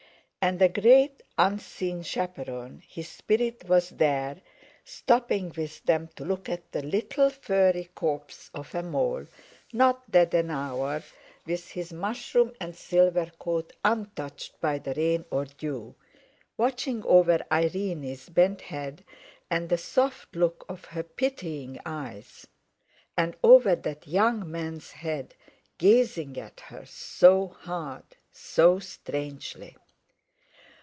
[0.43, 4.41] And a great unseen chaperon, his spirit was there,
[4.83, 9.27] stopping with them to look at the little furry corpse of a mole,
[9.71, 11.03] not dead an hour,
[11.45, 15.93] with his mushroom and silver coat untouched by the rain or dew;
[16.57, 19.03] watching over Irene's bent head,
[19.47, 22.47] and the soft look of her pitying eyes;
[23.15, 25.35] and over that young man's head,
[25.77, 29.77] gazing at her so hard, so strangely.